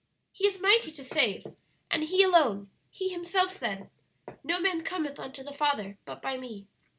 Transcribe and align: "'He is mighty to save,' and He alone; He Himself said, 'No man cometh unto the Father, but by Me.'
"'He 0.31 0.47
is 0.47 0.59
mighty 0.59 0.91
to 0.93 1.03
save,' 1.03 1.45
and 1.91 2.01
He 2.03 2.23
alone; 2.23 2.71
He 2.89 3.09
Himself 3.09 3.55
said, 3.55 3.91
'No 4.43 4.59
man 4.59 4.81
cometh 4.83 5.19
unto 5.19 5.43
the 5.43 5.53
Father, 5.53 5.99
but 6.05 6.23
by 6.23 6.37
Me.' 6.37 6.65